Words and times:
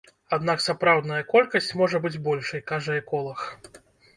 Аднак 0.37 0.63
сапраўдная 0.67 1.19
колькасць 1.33 1.69
можа 1.81 1.97
быць 2.07 2.21
большай, 2.29 2.65
кажа 2.73 2.99
эколаг. 3.03 3.45